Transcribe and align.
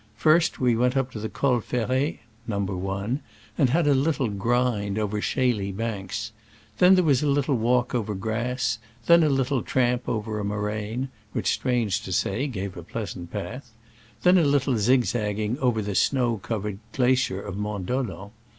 First 0.15 0.59
we 0.59 0.75
went 0.75 0.97
up 0.97 1.11
to 1.11 1.19
the 1.19 1.29
Col 1.29 1.59
Ferret 1.59 2.21
(No. 2.47 2.89
i), 2.89 3.19
and 3.55 3.69
had 3.69 3.85
a 3.85 3.93
little 3.93 4.29
grind 4.29 4.97
over 4.97 5.21
shaly 5.21 5.71
banks; 5.71 6.31
then 6.79 6.95
there 6.95 7.03
was 7.03 7.21
a 7.21 7.27
little 7.27 7.53
walk 7.53 7.93
over 7.93 8.15
grass; 8.15 8.79
then 9.05 9.21
a 9.21 9.29
little 9.29 9.61
tramp 9.61 10.09
over 10.09 10.39
a 10.39 10.43
moraine 10.43 11.09
(which, 11.33 11.51
strange 11.51 12.01
to 12.01 12.11
say, 12.11 12.47
gave 12.47 12.75
a 12.75 12.81
pleasant 12.81 13.31
path); 13.31 13.73
then 14.23 14.39
a 14.39 14.43
little 14.43 14.75
zig 14.75 15.05
zagging 15.05 15.59
over 15.59 15.83
the 15.83 15.93
snow 15.93 16.37
covered 16.37 16.79
glacier 16.93 17.39
of 17.39 17.55
Mont 17.55 17.85
Dolent. 17.85 18.31